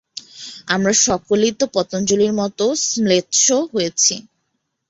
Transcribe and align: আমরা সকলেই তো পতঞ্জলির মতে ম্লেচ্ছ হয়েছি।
আমরা 0.67 0.93
সকলেই 1.07 1.53
তো 1.59 1.65
পতঞ্জলির 1.75 2.33
মতে 2.33 2.65
ম্লেচ্ছ 3.03 3.43
হয়েছি। 3.71 4.15